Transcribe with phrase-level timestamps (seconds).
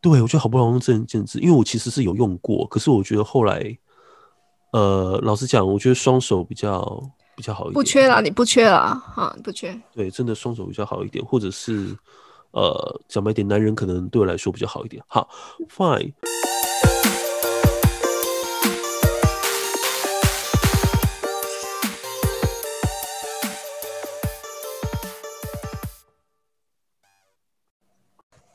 [0.00, 3.76] 对，我觉得好不容易正人见智，因为我其实是有用过，可是我觉得后来，
[4.70, 7.02] 呃，老实讲，我觉得双手比较
[7.34, 7.74] 比较好一点。
[7.74, 9.76] 不缺啦，你不缺啦，哈，不缺。
[9.92, 11.96] 对，真的双手比较好一点，或者是
[12.52, 15.02] 呃，讲白点，男人可能对我来说比较好一点。
[15.08, 15.28] 好
[15.68, 16.12] ，fine。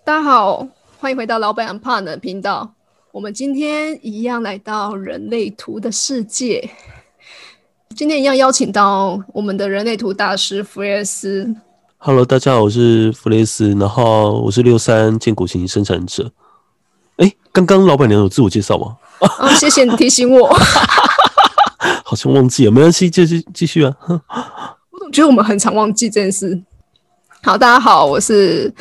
[0.06, 0.68] 大家好，
[1.04, 2.74] 欢迎回到老板怕的频道。
[3.12, 6.70] 我们今天一样来到人类图的世界。
[7.94, 11.54] 今天一样邀请到我们的人类图大师弗雷斯。
[11.98, 16.32] Hello，大家好，我是弗雷斯，然后我是六三建股型生产者。
[17.18, 18.96] 哎，刚刚老板娘有自我介绍吗？
[19.40, 20.58] 啊，谢谢你提醒我，
[22.06, 23.94] 好像忘记了，没关系，继续继续啊。
[24.90, 26.64] 我总觉得我们很常忘记这件事。
[27.42, 28.74] 好，大家好，我是。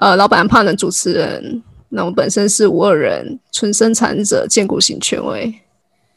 [0.00, 5.52] 呃，老板胖的主持人，那我本身是五二人纯生产者，建股型权威。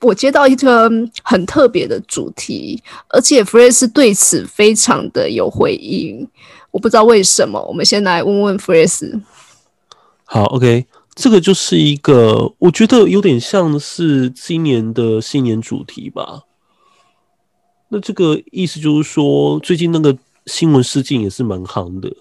[0.01, 0.89] 我接到一个
[1.23, 6.27] 很特别的主题，而且弗雷斯对此非常的有回应。
[6.71, 9.21] 我不知道为什么，我们先来问问弗雷斯。
[10.25, 16.43] 好，OK，这个就是一个我觉得有点像是今年的新年主题吧。
[17.89, 22.11] 那这个意思就是说，最近那个新闻事件也是蛮夯的。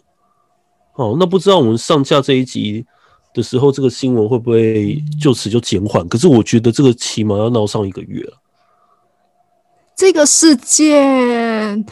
[1.01, 2.85] 哦，那不知道我们上架这一集
[3.33, 6.07] 的时候，这个新闻会不会就此就减缓？
[6.09, 8.37] 可是我觉得这个起码要闹上一个月了。
[9.97, 11.87] 这个事件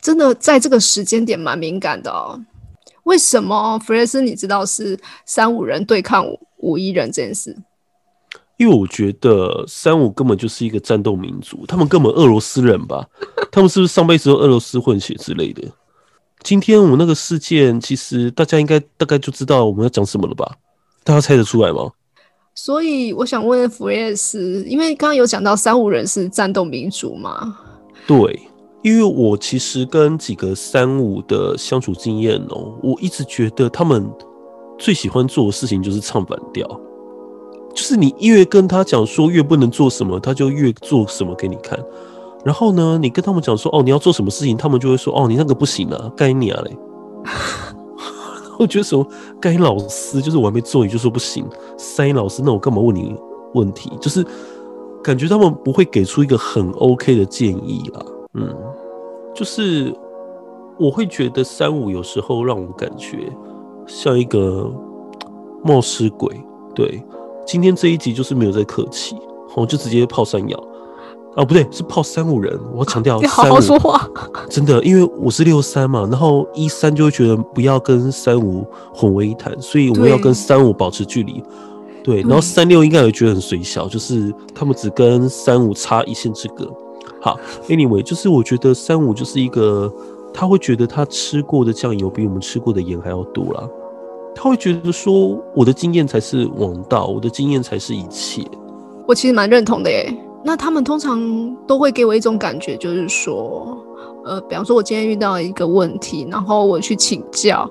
[0.00, 2.40] 真的在这个时间点蛮敏感的哦。
[3.02, 4.96] 为什么弗雷斯你知道是
[5.26, 6.24] 三五人对抗
[6.58, 7.56] 五一人这件事？
[8.58, 13.04] 因为我觉得三五根本就是一个战斗民族，他们根本俄罗斯人吧？
[13.50, 15.66] 他们是不是上辈子俄罗斯混血之类的？
[16.42, 20.56] 今天我们那个事件，其实大家应该大概就知道我们要讲什么了吧？
[21.04, 21.90] 大家猜得出来吗？
[22.54, 27.56] 所以我想问弗雷斯，因为刚刚有讲到三五人是战斗民族嘛？
[28.06, 28.42] 对，
[28.82, 34.06] 因为我其实跟几个三五的相处经验哦，我一直觉得他们
[34.78, 36.66] 最喜欢做的事情就是唱反调，
[37.72, 41.78] 就是你越跟他讲说越不能做什么，他就越做什么给你看。
[42.44, 46.76] 然后呢，你跟他们讲说哦，你要做什么事情，他们就会说哦，你那个不行啊，该你啊嘞。
[48.58, 49.04] 我觉得什么
[49.40, 51.44] 该老师，就是我还没做，你就说不行。
[51.76, 53.16] 塞老师，那我干嘛问你
[53.54, 53.90] 问题？
[54.00, 54.24] 就是
[55.02, 58.04] 感觉他们不会给出一个很 OK 的建议啦。
[58.34, 58.54] 嗯，
[59.34, 59.92] 就是
[60.78, 63.32] 我会觉得三五有时候让我感觉
[63.86, 64.70] 像一个
[65.64, 66.28] 冒失鬼。
[66.74, 67.02] 对，
[67.46, 69.16] 今天这一集就是没有在客气，
[69.56, 70.64] 我就直接泡山药。
[71.34, 72.58] 哦，不对，是泡三五人。
[72.74, 74.06] 我强调，你好好说话。
[74.50, 81.42] 真的，因为我是六三嘛，然后一三就会觉得不要跟三五混为一谈，所以我们要跟三五保持距离。
[82.04, 86.70] 对，然后三六应该也觉得很水小，就是他们只跟三五差一线之隔。
[87.20, 87.38] 好
[87.68, 89.90] ，Anyway，就是我觉得三五就是一个，
[90.34, 93.62] 他会觉得他吃过的酱油比我们吃过的盐还要多啦。
[94.34, 98.42] 他会觉得说，我的经验才是王道，我的经验才是一切。
[99.06, 100.12] 我其实蛮认同的耶。
[100.44, 103.78] 那他们通常都会给我一种感觉，就是说，
[104.24, 107.68] 呃，比方说，我今天遇到一个问题，然后我去请教，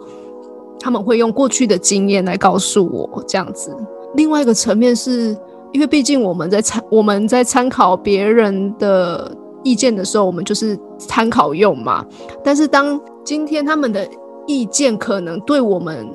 [0.79, 3.75] 他们会用过去的经验来告诉我这样子。
[4.15, 5.37] 另外一个层面是，
[5.73, 12.05] 因为毕竟我们在参我们在参考别人的意见的时候，我们就是参考用嘛。
[12.43, 14.07] 但是当今天他们的
[14.47, 16.07] 意见可能对我们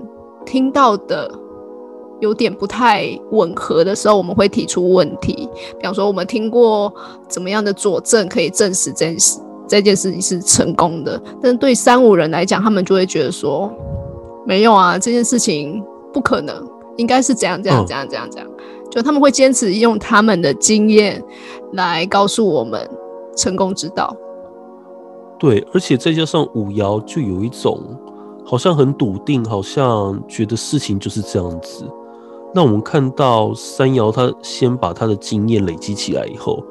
[0.44, 1.30] 听到的。
[2.20, 5.48] 有点不太吻合的时候，我们会提出问题。
[5.78, 6.92] 比方说，我们听过
[7.28, 13.70] 怎么样的佐证可以证实这件事这件事情是成功的，但是对三五人来讲，他们就会觉得说，
[14.46, 15.82] 没有啊，这件事情
[16.12, 16.64] 不可能，
[16.96, 18.50] 应该是怎样怎样怎样怎样怎样。
[18.90, 21.22] 就他们会坚持用他们的经验
[21.72, 22.88] 来告诉我们
[23.36, 24.16] 成功之道。
[25.38, 27.78] 对，而且再加上五爻，就有一种
[28.44, 31.84] 好像很笃定，好像觉得事情就是这样子。
[32.56, 36.64] 那我们看到三爻，他先把他的经验累积起来以后，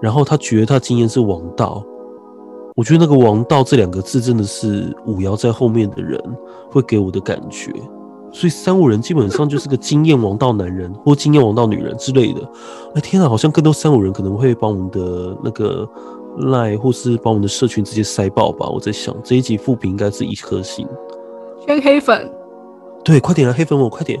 [0.00, 1.82] 然后他觉得他经验是王道。
[2.76, 6.22] 我觉得那个“王道”这两个字，真的是五爻在后面的人
[6.70, 7.72] 会给我的感觉。
[8.30, 12.40] 所以三五人基本上就是个经验王道男人或经验王道女人之类的。
[12.94, 15.88] 哎，天啊，好像更多三五人可能会把我们的那个
[16.42, 18.68] 赖或是把我们的社群直接塞爆吧。
[18.68, 20.86] 我在想这一集复评应该是一颗星，
[21.66, 22.30] 圈黑粉。
[23.04, 24.20] 对，快点来黑粉我，快点。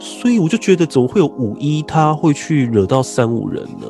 [0.00, 3.86] 所以我就觉得，怎么会有五一他会去惹到三五人呢？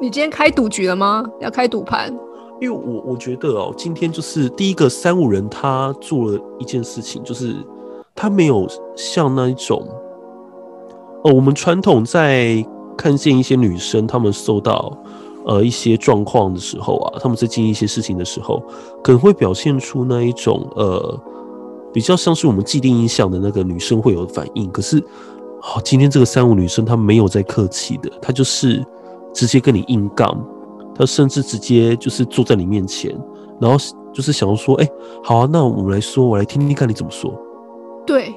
[0.00, 1.24] 你今天开赌局了吗？
[1.40, 2.12] 要开赌盘？
[2.60, 7.54] 因为我我觉得哦，今天就是第一个三五人他做了一件事情，就是
[8.14, 8.66] 他没有
[8.96, 9.86] 像那一种，
[11.24, 12.66] 哦，我们传统在
[12.96, 14.96] 看见一些女生，她们受到
[15.44, 18.62] 呃一些状况的时候啊，她们在经历一些事情的时候，
[19.04, 21.20] 可能会表现出那一种呃
[21.96, 24.70] 比较像是我们既定印象的那个女生会有反应。
[24.70, 25.02] 可是，
[25.62, 28.84] 好，今天这个三五女生她没有在客气的，她就是
[29.32, 30.38] 直接跟你硬杠，
[30.94, 33.18] 她甚至直接就是坐在你面前，
[33.58, 33.78] 然后
[34.12, 34.86] 就是想要说，哎，
[35.24, 37.32] 好啊，那我们来说，我来听听看你怎么说。
[38.06, 38.34] 对，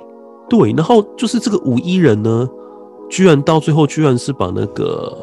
[0.48, 2.50] 对，然后就是这个五一人呢，
[3.10, 5.14] 居然到最后居然是把那个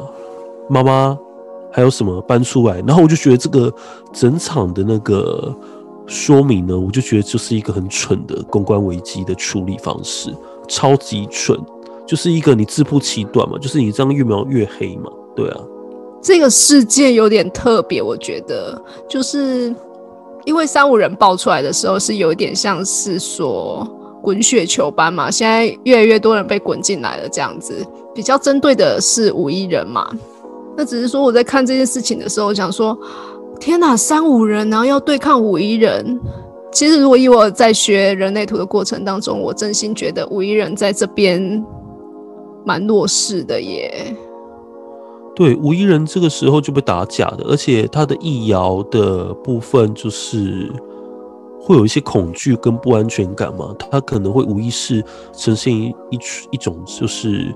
[0.69, 1.17] 妈妈
[1.71, 3.73] 还有什么搬出来，然后我就觉得这个
[4.13, 5.51] 整场的那个
[6.07, 10.33] 说明呢，我就觉得这是一个很蠢的公关危机的处理方式，
[10.67, 11.59] 超级蠢，
[12.07, 15.59] 就是一个你自不其短嘛，就是你这样越描越黑嘛，对啊，
[16.21, 19.75] 这个事件有点特别，我觉得就是
[20.45, 23.87] 因为三五人爆出来的时候，是有点像是说。
[24.19, 30.11] 滚雪球般嘛，现在越来越多人被滚进来了，这样子比较针对的是五一人嘛。
[30.75, 32.97] 那只是说我在看这件事情的时候，想说
[33.59, 36.19] 天哪，三五人然后要对抗五一人。
[36.71, 41.65] 其实如果以我在学人类图的过程当中，我真心觉得五一人在这边
[42.65, 44.15] 蛮弱势的耶。
[45.35, 50.71] 对，五一人这个时候就被打假的，而且他的易遥的部分就是。
[51.59, 53.75] 会有一些恐惧跟不安全感嘛？
[53.77, 56.19] 他可能会无意识呈现一一
[56.51, 57.53] 一种就是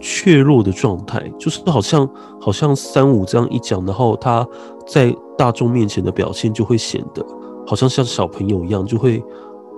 [0.00, 2.08] 怯弱的状态，就是好像
[2.40, 4.46] 好像三五这样一讲，然后他
[4.86, 7.24] 在大众面前的表现就会显得
[7.66, 9.22] 好像像小朋友一样，就会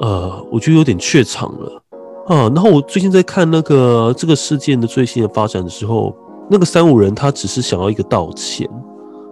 [0.01, 1.83] 呃，我觉得有点怯场了
[2.27, 2.43] 啊。
[2.55, 6.15] 然后我最近在看那个这个事件的最新的发展的时候，
[6.51, 8.69] 那个三五人他只是想要一个道歉。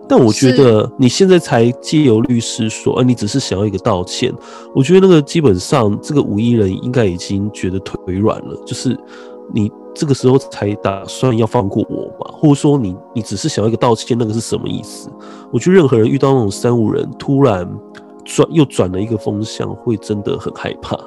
[0.09, 4.33] 但我觉得你现在才借由律师说，呃，你只是想要一个道歉。
[4.73, 8.97] 我觉得那个基本上这个五一人应该已经觉得腿软了，就是
[9.53, 15.11] 你这个时候才打算要放过我吗，或者说你你只是想要一个道歉，那个是什么意思？
[15.53, 17.69] 我觉得任何人遇到那种三五人突然
[18.25, 20.99] 转又转了一个风向，会真的很害怕。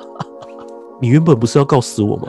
[1.02, 2.28] 你原本不是要告死我吗？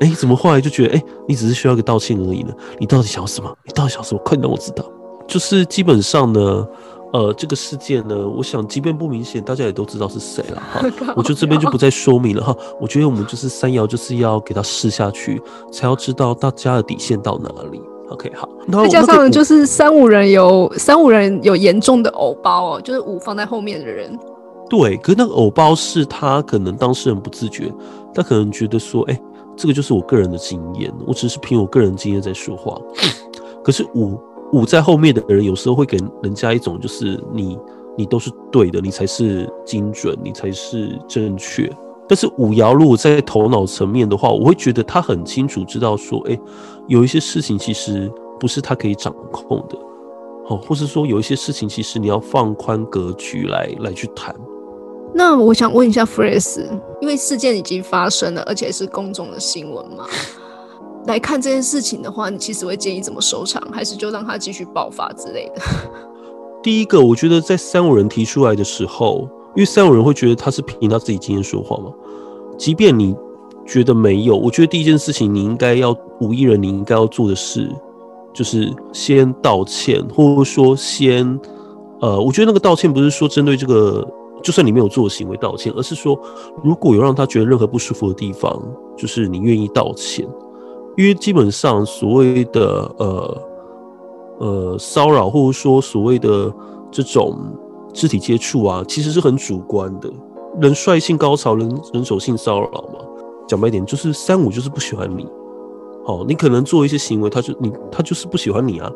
[0.00, 2.52] 哎，怎么后来就觉得哎，你只是需要一个道歉而已呢？
[2.78, 3.50] 你到底想要什么？
[3.64, 4.20] 你到底想要什么？
[4.24, 4.84] 快点让我知道。
[5.26, 6.66] 就是基本上呢，
[7.12, 10.84] 呃，这个事件呢，我想即便不明显，大家也都知道是谁了哈。
[11.16, 12.54] 我就这边就不再说明了哈。
[12.80, 15.40] 我觉得我们就是三爻，就是要给他试下去，
[15.72, 17.80] 才要知道大家的底线到哪里。
[18.10, 18.48] OK，好。
[18.70, 24.18] 再加上就是三五人有三五人有严重的偶包哦，就是五放在后面的人。
[24.68, 27.72] 对，可是那个偶包是他可能当事人不自觉，
[28.12, 29.18] 他可能觉得说，哎，
[29.56, 32.76] 这个就是我个人的经验，我只是凭我个人经验在说话。
[33.64, 34.20] 可是五。
[34.52, 37.58] 五在后面的人有时候会给人家一种，就是你
[37.96, 41.70] 你都是对的，你才是精准，你才是正确。
[42.08, 46.38] 但是五爻如果在头脑层面的话，我会觉得他很清楚知道说，哎，
[46.86, 49.76] 有一些事情其实不是他可以掌控的，
[50.48, 54.34] 哦，或是说有一些事情其实你要放宽格局来来去谈。
[55.12, 56.68] 那我想问一下 f r e s
[57.00, 60.04] 因为事件已经发生了，而且是公众的新闻嘛？
[61.06, 65.62] 来看这件事情的话，你其实会建议怎么收场，还是就让它继续爆发之类的？
[66.62, 71.92] 第一个，我觉得在三五人提出来的时候，因为三五人会觉得他是凭他自己经验说话嘛。
[72.58, 73.14] 即便你
[73.64, 77.70] 觉得没有，我觉得第一件事情你应该要五一人，你应该要做的事
[78.34, 81.38] 就是先道歉，或者说先
[82.00, 84.04] 呃，我觉得那个道歉不是说针对这个，
[84.42, 86.18] 就算你没有做行为道歉，而是说
[86.64, 88.60] 如果有让他觉得任何不舒服的地方，
[88.96, 90.26] 就是你愿意道歉。
[90.96, 93.42] 因为基本上所谓的呃
[94.38, 96.52] 呃骚扰，或者说所谓的
[96.90, 97.38] 这种
[97.92, 100.10] 肢体接触啊，其实是很主观的。
[100.60, 103.00] 人率性高潮，人人手性骚扰嘛。
[103.46, 105.28] 讲白一点，就是三五就是不喜欢你。
[106.04, 108.90] 好，你可能做一些行为，他就你他就是不喜欢你啊。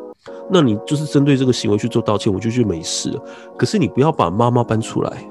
[0.49, 3.17] 那你就是针对这个行为去做道歉，我就觉得没事。
[3.57, 5.29] 可是你不要把妈妈搬出来。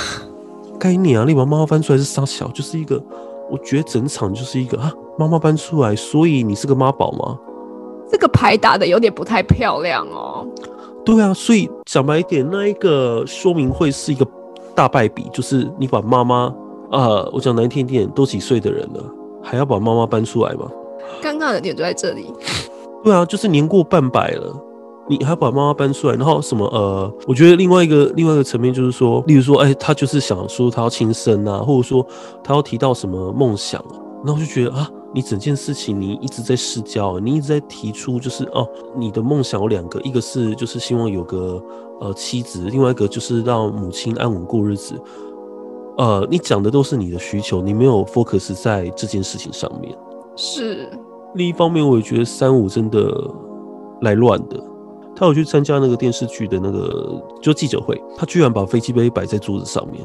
[0.78, 3.02] 该你啊，你把妈妈搬出来是傻小，就是一个。
[3.50, 7.38] 我觉得整场就是一个啊，妈妈搬出来，所以你是个妈宝吗？
[8.10, 10.46] 这个牌打的有点不太漂亮哦。
[11.04, 14.26] 对啊，所以讲白一点，那一个说明会是一个
[14.74, 16.52] 大败笔，就是你把妈妈
[16.90, 19.02] 啊，我讲难听点，都几岁的人了，
[19.42, 20.70] 还要把妈妈搬出来吗？
[21.22, 22.32] 尴尬的点就在这里。
[23.02, 24.54] 对啊，就是年过半百了。
[25.08, 27.12] 你还把妈妈搬出来，然后什么呃？
[27.26, 32.06] 我觉得另外一个另外一个层面就是说，例如说，哎，他就是想说他要轻生啊，或者说
[32.44, 33.84] 他要提到什么梦想，
[34.24, 38.66] 然后就觉得啊，你整件事情你一直在试教，你一直在提出就是哦，
[38.96, 41.62] 你的梦想有两个，一个是就是希望有个
[42.00, 44.94] 呃妻子，另外一个就是让母亲安稳过日子。
[45.98, 49.94] 呃，你讲的都是你的需求，你没有 focus 在这件事情上面。
[50.36, 50.88] 是。
[51.34, 53.12] 另一方面，我也觉得三五真的
[54.00, 54.58] 来乱的。
[55.14, 60.02] 他有去参加那个电视剧的那个就记者会，他居然把飞机杯摆在桌子上面，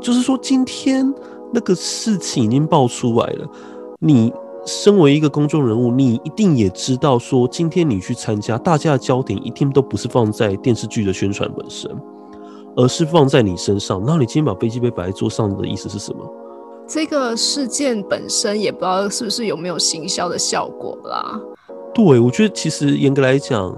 [0.00, 1.14] 就是说今天
[1.52, 3.46] 那个事情已经爆出来了。
[4.00, 4.32] 你
[4.64, 11.90] 身为一个公众人物，你一定也知道说，今天你去参加，大家的焦点一定都不是放在电视剧的宣传本身，
[12.76, 14.00] 而是放在你身上。
[14.06, 16.24] 那你今天把飞机杯摆在桌上的意思是什么？
[16.86, 21.40] 这个事件本身也不知道是不是有没有行销的效果啦。
[21.92, 23.74] 对，我觉得其实严格来讲。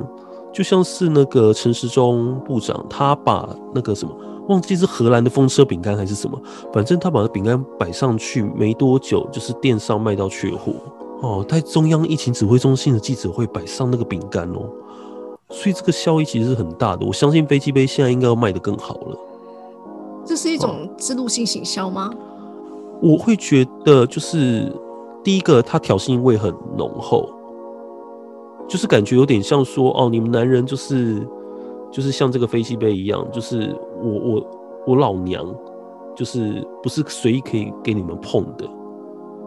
[0.53, 4.13] 就像是那个陈时中部长，他把那个什么
[4.49, 6.41] 忘记是荷兰的风车饼干还是什么，
[6.73, 10.73] 反正他把那饼干摆上去没多久，就是电商卖到缺货
[11.23, 11.45] 哦。
[11.49, 14.69] 在中央疫情指挥中心的记者会摆上那个饼干哦，
[15.51, 17.07] 所以这个效益其实是很大的。
[17.07, 19.17] 我相信飞机杯现在应该要卖得更好了。
[20.25, 22.11] 这是一种制度性行销吗？
[23.01, 24.71] 我会觉得就是
[25.23, 27.29] 第一个，它挑衅味很浓厚。
[28.69, 31.27] 就是感觉有点像说哦，你们男人就是
[31.91, 34.47] 就是像这个飞机杯一样，就是我我
[34.87, 35.45] 我老娘
[36.15, 38.69] 就是不是随意可以给你们碰的，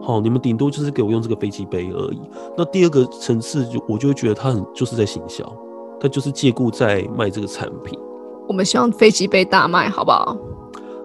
[0.02, 2.20] 好，你们顶多就是给我用这个飞机杯而已。
[2.56, 5.44] 那第二个层次就我就会觉得他很就是在行销，
[5.98, 7.98] 他就是借故在卖这个产品。
[8.46, 10.36] 我们希望飞机杯大卖，好不好？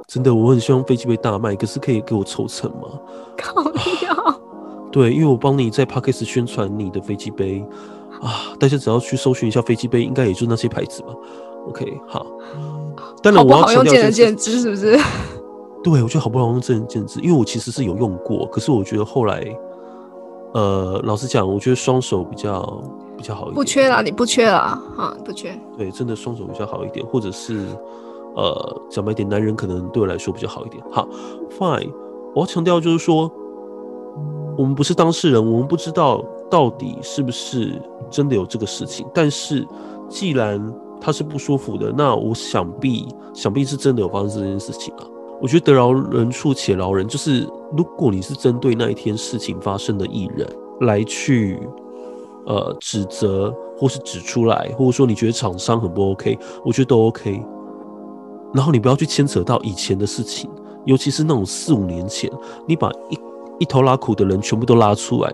[0.08, 3.00] 真的，我很希望飞机杯大卖，可是可以给我抽成吗？
[3.38, 4.40] 靠要。
[4.92, 7.64] 对，因为我帮你在 p a c k e s 宣传你的飞机杯。
[8.22, 8.54] 啊！
[8.60, 11.08] 大家只要去搜寻一下飞机杯，应该也就那些牌子吧。
[11.68, 12.26] OK，好。
[13.22, 14.98] 当然我要强调见仁见智，是不是？
[15.84, 19.46] 对，我觉得好不容易见仁见智，因为我其实是有用过，可是我觉得后来，
[20.54, 22.84] 呃，老实讲，我觉得双手比较
[23.18, 23.56] 比较好一点。
[23.56, 25.58] 不缺啦，你不缺啦，啊，不缺。
[25.78, 27.66] 对，真的双手比较好一点，或者是
[28.36, 30.84] 呃，讲白点，男人可能对我来说比较好一点。
[30.92, 31.08] 好
[31.58, 31.92] ，Fine。
[32.36, 33.32] 我要强调就是说，
[34.58, 36.24] 我们不是当事人，我们不知道。
[36.50, 39.06] 到底是不是真的有这个事情？
[39.14, 39.68] 但是
[40.10, 40.60] 既然
[41.00, 45.06] 他是不舒服的，那我想必想必是真的有发生这件事情啊。
[45.42, 50.46] 我觉得得饶人处且饶人，就是如果你是针对那一天事情发生的艺人
[50.82, 51.60] 来去
[52.46, 57.42] 呃指责或是指出来，或者说你觉得厂商很不 OK，我觉得都 OK。
[58.54, 60.50] 然后你不要去牵扯到以前的事情，
[60.86, 62.30] 尤其是那种四五年前，
[62.68, 63.18] 你把一
[63.60, 65.34] 一头拉苦的人全部都拉出来。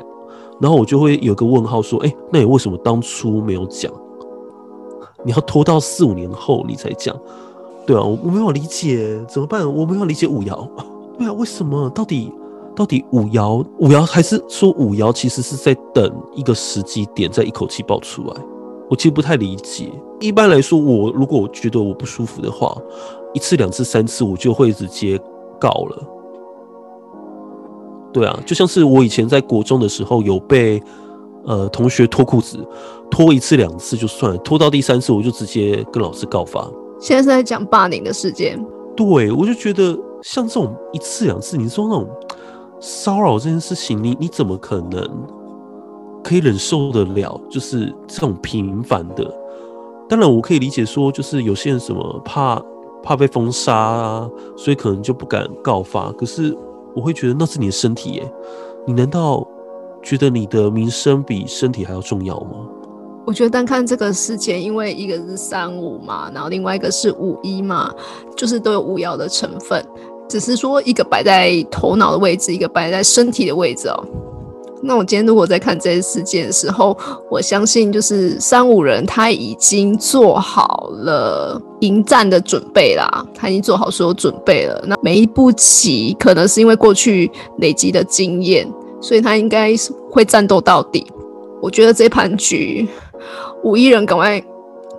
[0.60, 3.92] 然后我就会有个问号，说：“哎，那你为什么当初没有讲？
[5.24, 7.16] 你要拖到四五年后你才讲？
[7.86, 9.66] 对啊，我我没有理解，怎么办？
[9.76, 10.68] 我没有理解五爻。
[11.18, 11.90] 对啊，为什么？
[11.90, 12.32] 到底
[12.76, 18.36] 到底五爻五爻还是说五爻其实是在等一个时机点，再一口气爆出来？
[18.90, 19.92] 我其实不太理解。
[20.20, 22.76] 一般来说，我如果我觉得我不舒服的话，
[23.34, 25.20] 一次、两次、三次，我就会直接
[25.60, 26.02] 告了。”
[28.16, 30.82] 对啊，就像是我以前在国中的时候，有被
[31.44, 32.58] 呃同学脱裤子，
[33.12, 36.66] 脱一次两次就算了，脱到第三次我就直接跟老师告发。
[36.98, 38.58] 现在是在讲霸凌的事件。
[38.96, 42.08] 对，我就觉得像这种一次两次，你说那种
[42.80, 45.06] 骚扰这件事情，你你怎么可能
[46.24, 47.38] 可以忍受得了？
[47.50, 49.30] 就是这种频繁的。
[50.08, 52.62] 当然，我可以理解说，就是有些人什么怕
[53.04, 56.14] 怕被封杀啊，所以可能就不敢告发。
[56.14, 56.58] 可是。
[56.96, 58.32] 我会觉得那是你的身体耶，
[58.88, 59.46] 你难道
[60.02, 62.66] 觉得你的名声比身体还要重要吗？
[63.26, 67.94] 我觉得单看这个事件，因为一个是三五嘛，然后另外一个是五一嘛，
[68.38, 69.84] 就是都有五爻的成分，
[70.30, 74.06] 只是说一个摆在头脑的位置，一个摆在身体的位置哦。
[74.88, 76.96] 那我今天如果在看这些事件的时候，
[77.32, 84.80] 我相信就是三五人他已经做好了迎战的准备啦，他已经做好所有准备了。
[84.86, 89.74] 那每一步棋可能是因为过去累积的经验，所以他应该
[90.12, 91.04] 会战斗到底。
[91.64, 92.88] 我觉得这盘局
[93.64, 94.40] 五一人赶快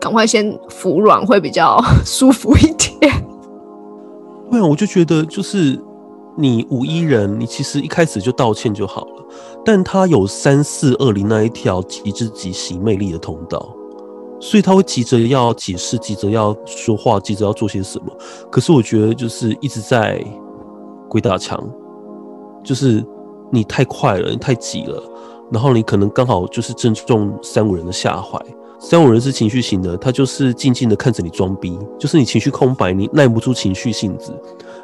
[0.00, 3.12] 赶快先服软会比较 舒服一点。
[4.50, 5.78] 对啊，我就觉得就是
[6.36, 9.06] 你五一人，你其实一开始就道歉就好。
[9.66, 13.68] 但他有三四二零那一条极致极喜魅力的通道，
[14.38, 18.16] 所以他会急着要解释，急着要说话，急着要做些什么。
[18.48, 20.24] 可是我觉得就是一直在
[21.08, 21.60] 鬼打墙，
[22.62, 23.04] 就是
[23.50, 25.02] 你太快了，你太急了，
[25.50, 28.40] 然后你可能刚好就是正中三五人的下怀。
[28.78, 34.32] 三五人是情绪型的，他就是静静的看着你装逼，就是你情绪空白，你耐不住情绪性子，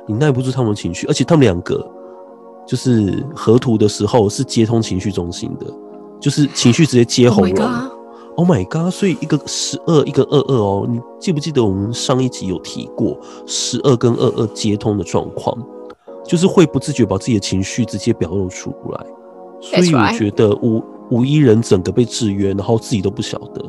[0.09, 1.89] 你耐不住他们情绪，而且他们两个。
[2.67, 5.67] 就是河图的时候是接通情绪中心的，
[6.21, 7.91] 就是情绪直接接红了。
[8.35, 8.91] Oh my god！
[8.91, 13.15] 所以一个十二，一个二二哦，你记不记得我们上一集有提过
[13.47, 15.55] 十二跟二二接通的状况，
[16.25, 19.07] 就是会不自觉把自己的情绪直接表露出来。
[19.61, 23.63] 所以我觉得五五一人整个被制约，然后自己都不晓得。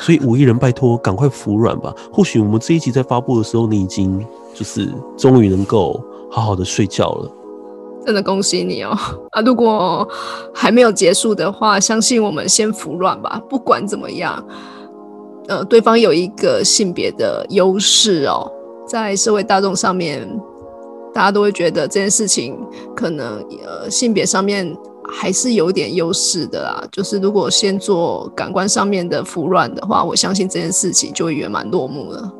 [0.00, 1.94] 所以五一人拜托赶快服软吧。
[2.10, 7.30] 或许我们这一集在发布的时候，你已经就是终于能够好好的睡觉了。
[8.06, 8.96] 真的恭喜你哦！
[9.32, 10.08] 啊，如果
[10.54, 13.40] 还没有结束的话，相信我们先服软吧。
[13.50, 14.42] 不管怎么样，
[15.46, 18.50] 呃，对方有一个性别的优势哦，
[18.86, 20.26] 在社会大众上面，
[21.12, 22.56] 大家都会觉得这件事情
[22.96, 24.74] 可能呃性别上面
[25.06, 26.82] 还是有点优势的啦。
[26.90, 32.32] 就是如果先做感官上面的服软的话，我相信这件事情就会圆满落幕了。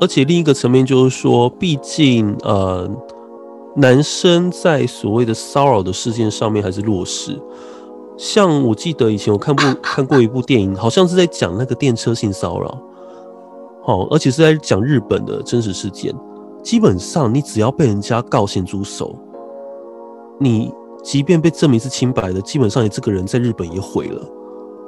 [0.00, 2.88] 而且另一个层面就是说，毕竟呃。
[3.76, 7.40] 男生在所谓的骚扰的事件上面还是弱势，
[8.16, 12.76] 像我记得以前我看部 看过一部电影，好像是在讲那个电车性骚扰，
[13.82, 16.12] 好，而且是在讲日本的真实事件。
[16.60, 19.14] 基本上你只要被人家告咸猪手，
[20.40, 20.72] 你
[21.04, 24.20] 即便被证明是清白的，基本上你这个人在日本也毁了，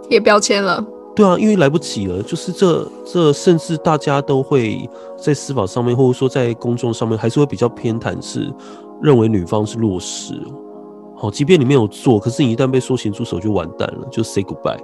[0.08, 0.84] 贴标签了。
[1.14, 4.88] 对啊，因为来不及了，就是这这，甚至大家都会
[5.18, 8.50] 在司法上面，或者说在公众上面，还是会比较偏袒，是
[9.02, 10.40] 认为女方是弱势。
[11.16, 14.78] 好，即便你没有做，可是你一旦被说擒住手，就完蛋了，就 say goodbye。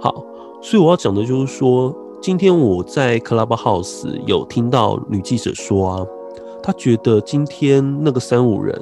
[0.00, 0.12] 好，
[0.60, 6.06] 所以我要讲的就是说，今天我在 Clubhouse 有听到女记者说啊，
[6.60, 8.78] 她觉得今天那个三五人，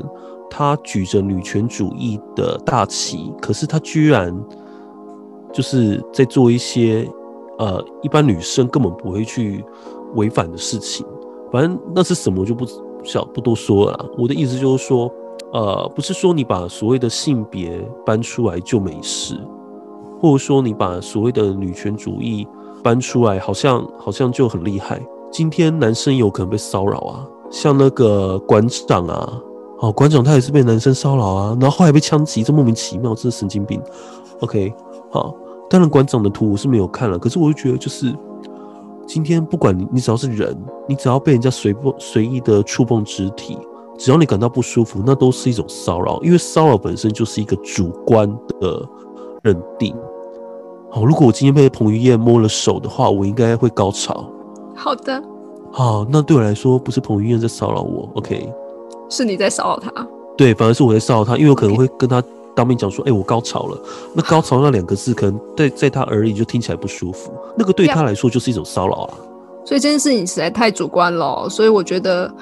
[0.51, 4.35] 他举着女权主义的大旗，可是他居然。
[5.57, 7.11] 就是在做一些，
[7.59, 9.65] 呃，一般女生根本不会去
[10.15, 11.07] 违反的事情。
[11.51, 12.67] 反正那是什么就不
[13.03, 14.07] 小不多说了。
[14.19, 15.11] 我的意思就是说，
[15.55, 19.41] 呃，不是说你把所谓的性别搬出来就没事，
[20.21, 22.47] 或者说你把所谓的女权主义
[22.83, 25.01] 搬出来，好像好像就很厉害。
[25.33, 29.41] 今天男生有可能被骚扰啊，像那个馆长啊，
[29.79, 33.81] 哦，馆长他也是被男生骚扰啊，然后后来被枪击，这莫名其妙，这是神经病。
[34.41, 34.71] OK，
[35.11, 35.35] 好。
[35.69, 38.15] 当然，馆长的图我是没有看了，可是我就觉得，就是
[39.07, 40.57] 今天不管你，你只要是人，
[40.89, 43.59] 你只要被人家随不随意的触碰肢体，
[43.99, 48.29] 只要你感到不舒服，那都是一种骚扰，因为骚扰本身就是一个主观
[48.61, 48.89] 的
[49.43, 49.95] 认定。
[50.89, 54.25] 好，如果我今天被彭于晏摸了手的话，我应该会高潮。
[54.75, 55.21] 好的。
[55.73, 58.49] 好，那对我来说，不是彭于晏在骚扰我，OK？
[59.11, 59.91] 是你在骚扰他。
[60.37, 62.23] 对，反而是我在骚扰他，因为我可能会跟他。
[62.57, 63.79] 当面讲说，哎，我高潮了。
[64.15, 67.31] 那高潮那两个字，可能在在他耳里就听起来不舒服。
[67.55, 69.15] 那个对他来说就是一种骚扰啊。
[69.65, 71.47] 所以这件事情实在太主观了。
[71.51, 72.33] 所以我觉得，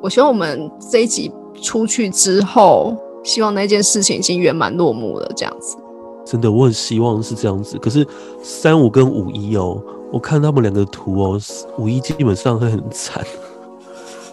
[0.00, 5.28] 我希望我们这一集出去之后，希望那件事情已经圆满落幕了。
[5.34, 5.76] 这样子，
[6.24, 7.76] 真的，我很希望是这样子。
[7.78, 8.06] 可是
[8.40, 11.40] 三五跟五一哦，我看他们两个图哦，
[11.76, 13.24] 五一基本上会很惨。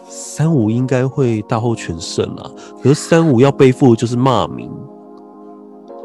[0.08, 2.50] 三五应该会大获全胜啊，
[2.84, 4.72] 可是三五要背负的就是骂名。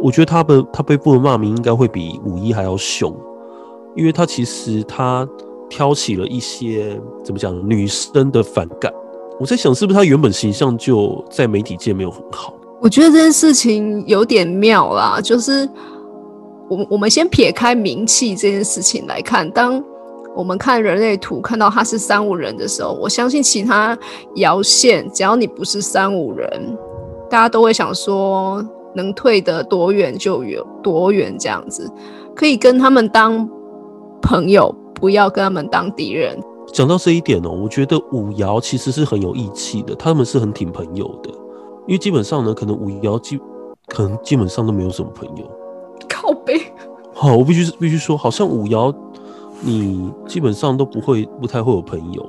[0.07, 3.13] 我觉得他的他背负的骂名应该会比五一还要凶，
[3.97, 5.29] 因为他其实他
[5.69, 8.93] 挑起了一些怎么讲女生的反感。
[9.41, 12.55] 我在想，是不是他原本形象就在媒体界没有很好？
[12.81, 15.69] 我觉得这件事情有点妙啦，就是
[16.69, 19.83] 我我们先撇开名气这件事情来看，当
[20.37, 23.99] 我们看人类图看到他是三五人的时候，我相信其他
[24.37, 26.79] 爻线，只要你不是三五人，
[27.29, 28.65] 大家都会想说。
[28.97, 31.89] 能退得多远就有多远，这样子
[32.35, 33.49] 可以跟他们当
[34.23, 36.37] 朋友，不要跟他们当敌人。
[36.73, 41.31] 讲到这一点哦，我觉得五爻其实是很有义气的，他们是很挺朋友的。
[41.87, 43.39] 因为基本上呢，可能五爻基
[43.87, 45.45] 可能基本上都没有什么朋友。
[46.09, 46.61] 靠背。
[47.15, 48.93] 好，我必须必须说，好像五爻
[49.61, 52.29] 你基本上都不会不太会有朋友。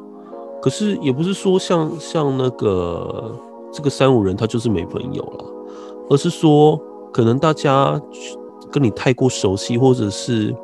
[0.61, 3.31] 可是也不是说像像那个
[3.71, 5.45] 这个三五人他就是没朋友了。
[6.09, 6.79] 而是说，
[7.11, 7.99] 可能大家
[8.71, 10.55] 跟你太过熟悉，或者是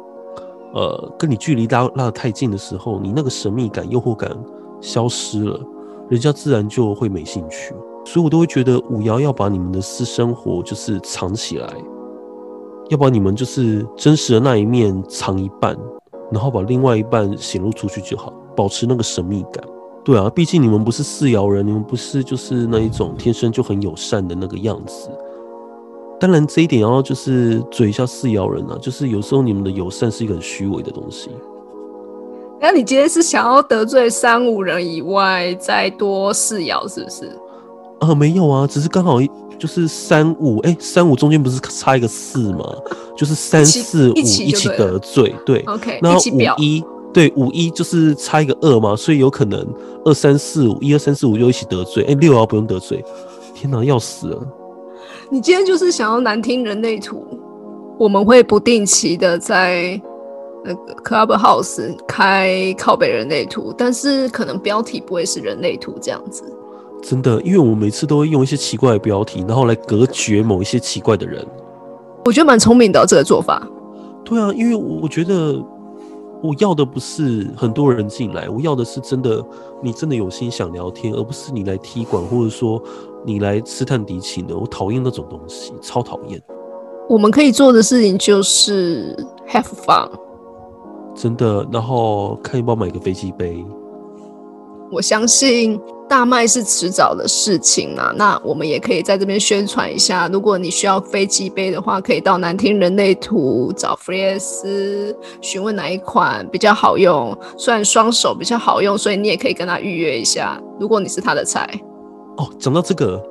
[0.73, 4.31] 呃跟你距离拉拉得太近的时候，你那个神秘感、诱惑感
[4.81, 5.59] 消失了，
[6.09, 7.73] 人家自然就会没兴趣。
[8.05, 11.67] 所以我都会觉得五爻要把你们的私生活就是藏起来，
[12.89, 15.77] 要把你们就是真实的那一面藏一半，
[16.29, 19.63] 然后把另外一半显露出去就好，保持那个神秘感。
[20.03, 25.09] 对啊，毕竟你们不是四爻人，你们不是就是那一种天生就很友善的那个样子。
[26.19, 31.29] 当然，这一点要就是嘴一下四爻人啊，就是有时候你们的友善是一个很虚伪的东西。
[32.61, 37.37] 那你今天是想要得罪三五人以外，再多四爻是不是？
[37.99, 39.19] 啊，没有啊，只是刚好
[39.59, 42.63] 就是三五，哎，三五中间不是差一个四吗？
[43.17, 46.81] 就是三四五一起得罪，对，OK，那五一
[47.13, 49.65] 对五一就是差一个二嘛，所以有可能
[50.05, 53.03] 二三四五一二三四五又一起得罪，哎，六爻不用得罪，
[53.53, 54.47] 天哪，要死了！
[55.33, 57.25] 你今天就是想要难听人类图，
[57.97, 59.99] 我们会不定期的在
[60.63, 66.43] 那个 Clubhouse 开靠北人类图，但是可能标题不会是人类图这样子。
[67.01, 71.43] 真的，因为我每次都会用一些奇怪的标题，然后来隔绝某一些奇怪的人。
[72.25, 73.67] 我觉得蛮聪明的这个做法。
[74.23, 75.59] 对啊，因为我觉得
[76.43, 79.43] 我要的不是很多人进来，我要的是真的
[79.81, 82.79] 你真的有心想聊天，而不是你来踢馆或者说
[83.25, 84.57] 你来试探敌情的。
[84.57, 86.41] 我讨厌那种东西，超讨厌。
[87.09, 89.15] 我们可以做的事情就是
[89.47, 90.09] have fun，
[91.15, 93.65] 真的，然后看要不要买个飞机杯。
[94.91, 95.79] 我相信。
[96.09, 100.29] 大卖是迟早的事情啊，那我们也可以在这边宣传一下。
[100.31, 107.35] 如果你需要飞机杯的话，可以到南听人类图找弗列斯询问哪一款比较好用。
[107.57, 110.61] 虽然双手比较好用，所以你也可以跟他预约一下。
[110.79, 111.67] 如果你是他的菜
[112.37, 112.49] 哦。
[112.59, 113.21] 讲到这个，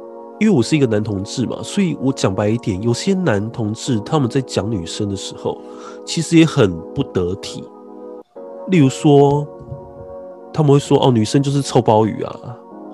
[0.40, 5.58] 因为我是一个男同志嘛，所以我讲白一点，有些男同志他们在讲女生的时候，
[6.04, 7.64] 其实也很不得体。
[8.68, 9.46] 例如说，
[10.52, 12.36] 他们会说：“哦，女生就是臭鲍鱼啊。”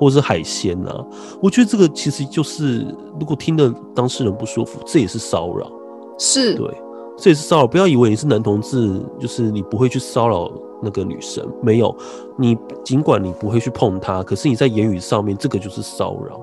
[0.00, 1.04] 或者是海鲜啊，
[1.42, 2.86] 我觉得这个其实就是，
[3.18, 5.68] 如果听的当事人不舒服，这也是骚扰。
[6.16, 6.72] 是，对，
[7.16, 7.66] 这也是骚扰。
[7.66, 10.48] 不要以为你是男同志，就是你不会去骚扰
[10.82, 11.94] 那个女生，没有。
[12.36, 16.40] 你尽管你不会去碰她，可是你在言语上面，这个就是骚扰。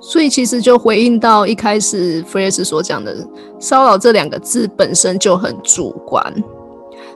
[0.00, 3.16] 所以其实就回应到一开始弗雷斯所讲的，
[3.58, 6.22] 骚扰这两个字本身就很主观。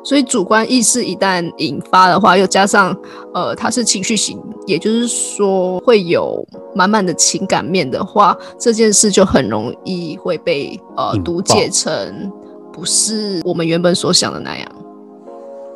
[0.05, 2.97] 所以主观意识一旦引发的话，又加上
[3.33, 12.33] 呃，它是情绪型，也就是说会有满满的情感面的话，这件事就很容易会被呃读解成
[12.73, 14.69] 不是我们原本所想的那样。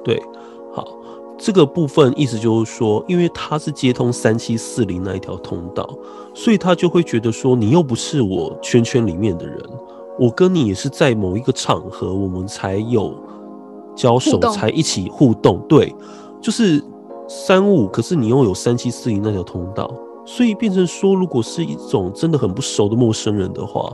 [0.02, 0.36] 对，好，
[1.38, 5.88] 这个部分意思就是说，因为他是接通三七四零那一条通道，
[6.35, 9.59] 所以他就会觉得说，你又不是我圈圈里面的人，
[10.18, 13.14] 我跟你也是在某一个场合，我们才有。
[13.96, 15.90] 交手才一起互动，对，
[16.38, 16.85] 就是
[17.27, 19.90] 三五，可是你又有三七四零那条通道，
[20.27, 23.90] 所以变成说，如果是一种真的很不熟的陌生人的话，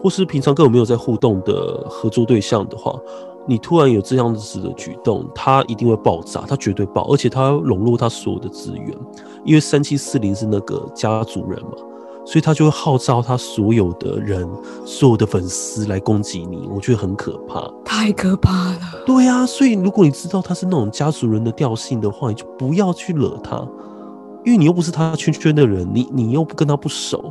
[0.00, 2.96] 或是平常根本没有在互动的合作对象的话，
[3.46, 8.88] 你突然有这样子的举动，他一定会爆炸，他绝对爆，而且他笼络他所有的资源，
[9.44, 11.72] 因为三七四零是那个家族人嘛。
[12.26, 14.48] 所以他就会号召他所有的人、
[14.86, 18.78] 所有的粉丝来攻击你，我觉得很可怕，太可怕了。
[19.04, 23.58] 对啊，所以如果你知道他是那种家族人的调性的话，你就不要去惹他，
[24.42, 27.30] 因为你又不是他圈圈的人，你你又不跟他不熟，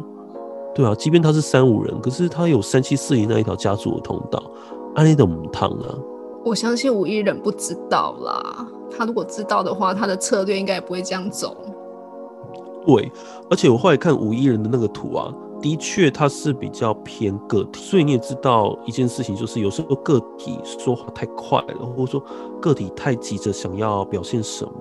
[0.76, 4.44] 对啊，即便他是三五人，可是他有三七四零那一条家族的通道，
[4.96, 5.96] 安利的母汤啊。
[6.46, 11.56] 我相信五一人不知道啦，他如果知道的话，他的策略应该也不会这样走。
[12.86, 13.10] 对，
[13.50, 22.22] 而且我后来看五一人的那个图啊，的确他是比较偏个体，所以你也知道一件事情，就是有时候个体说话太快了，或者说
[22.60, 24.72] 个体太急着想要表现什么，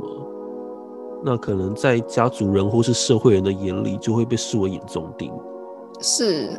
[1.25, 5.33] 那可能在家族人或是社会人的眼里就会被视为眼中钉。
[6.01, 6.51] 是，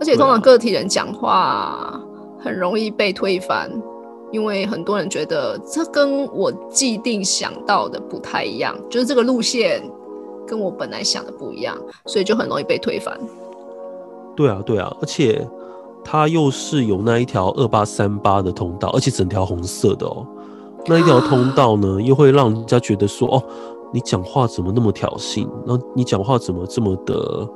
[0.00, 2.02] 而且通常个体人讲话
[2.42, 3.70] 很容易被推翻，
[4.30, 9.82] 因为很多人觉得这跟我既定想到的不太一样，就是这个路线。
[10.46, 13.16] 跟我本来想的不一样，所以就很容易被推翻。
[14.34, 15.46] 对啊，对啊，而且
[16.02, 20.26] 它又是有那一条二八三八的通道，而且整条红色的哦。
[20.86, 23.40] 那一条通道呢，又会让人家觉得说，哦，
[23.92, 25.46] 你讲话怎么那么挑衅？
[25.64, 27.48] 然后你讲话怎么这么的，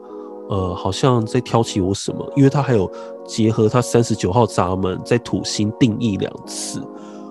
[0.48, 2.24] 呃，好像在挑起我什么？
[2.36, 2.90] 因为他还有
[3.26, 6.80] 结合他三十九号闸门在土星定义两次，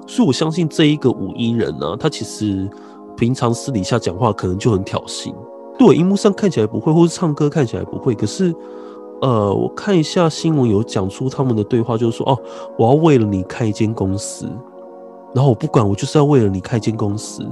[0.08, 2.69] 所以我相信这一个五一人呢，他其实
[3.15, 5.34] 平常私底下讲话可能就很挑衅。
[5.78, 8.13] 对，荧幕上看起来不会，或是唱歌看起来不会。
[8.13, 8.54] 可是，
[9.21, 12.39] 呃，我看一下新闻有讲出他们的对话，就是说，哦，
[12.78, 14.47] 我要为了你开一间公司，
[15.34, 17.43] 然后我不管，我就是要为了你开一间公司。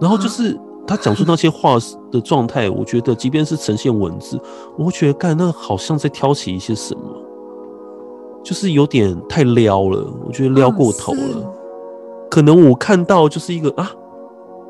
[0.00, 1.76] 然后就是他讲出那些话
[2.10, 4.40] 的状态，我觉得即便是呈现文字，
[4.76, 7.02] 我会觉得，干那好像在挑起一些什么，
[8.42, 11.54] 就是有点太撩了，我觉得撩过头了。
[12.30, 13.92] 可能我看到就是一个啊。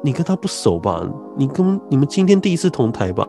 [0.01, 1.05] 你跟他不熟吧？
[1.37, 3.27] 你跟你们今天第一次同台吧？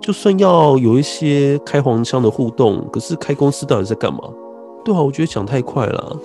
[0.00, 4.20] 就算要有一些开黄腔的互动，可是开公司到底在干嘛？
[4.82, 6.16] 对啊，我觉得讲太快了。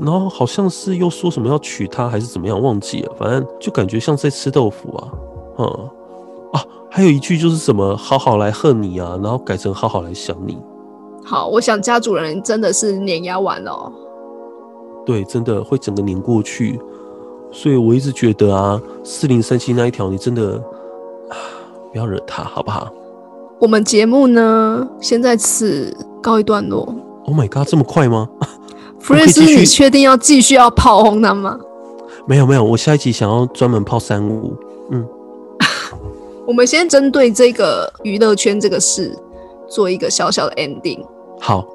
[0.00, 3.12] 然后好像是又说什么要娶她还是怎么样，忘记了。
[3.18, 5.08] 反正就感觉像在吃豆腐啊。
[5.58, 5.90] 嗯
[6.52, 10.58] 啊，还有一句就是什么“好好来恨你”啊，然后改成“好好来想你”。
[11.22, 13.92] 好，我想家主人真的是碾压完了、哦。
[15.06, 16.80] 对，真的会整个碾过去。
[17.52, 20.54] 所以我一直觉得啊，四零三七那一条，你真的
[21.28, 21.34] 啊，
[21.92, 22.88] 不要惹他，好不好
[23.58, 26.88] 我们节目呢，先在此告一段落。
[27.26, 28.28] ？Oh my god，这么快吗？
[29.00, 31.58] 弗瑞斯，你确定要继续要炮轰他吗？
[32.26, 34.54] 没有没有，我下一集想要专门泡三五。
[34.90, 35.06] 嗯，
[36.46, 39.16] 我们先针对这个娱乐圈这个事
[39.68, 41.04] 做一个小小的 ending。
[41.40, 41.66] 好，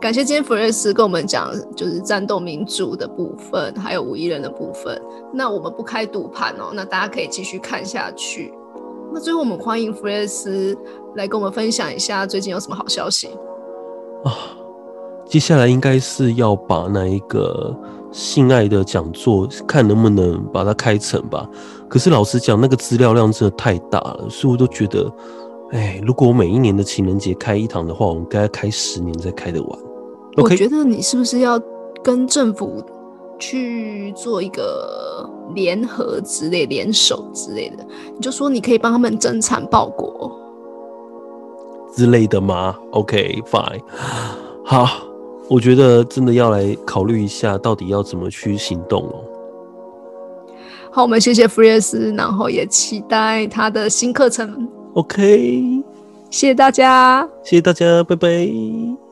[0.00, 5.00] 感谢今天弗瑞斯跟我们讲，就是战斗民主的部分，还有五一人的部分。
[5.32, 8.52] 那我们不开赌盘哦，那大家可以继续看下去。
[9.12, 10.76] 那最后我们欢迎弗瑞斯
[11.14, 13.28] 来跟我们分享一下最近有什么好消息。
[14.24, 14.55] 啊，
[15.28, 17.76] 接下来应该是要把那一个
[18.12, 21.48] 性爱的讲座，看能不能把它开成吧。
[21.88, 25.12] 可是老实讲，那个资料量真的太大了，所以我都觉得，
[25.72, 29.78] 哎，如果我每一年的情人节开一堂的话，我们该开十年才开得完。
[30.36, 31.60] 我觉得你是不是要
[32.02, 32.82] 跟政府
[33.38, 37.84] 去做一个联合之类、联手之类的？
[38.14, 40.30] 你就说你可以帮他们增产报国。
[41.94, 43.80] 之类的吗？OK，fine，、
[44.64, 44.86] 好，
[45.48, 49.14] 我觉得真的要来考虑一下，到底要怎么去行动哦。
[50.90, 54.68] 好，我们谢谢弗瑞斯，然后也期待他的新课程。
[54.94, 55.82] OK，
[56.30, 57.28] 谢谢大家。
[57.44, 59.05] 谢谢大家，拜拜。